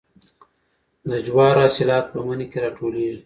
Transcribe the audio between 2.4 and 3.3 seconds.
کې راټولیږي.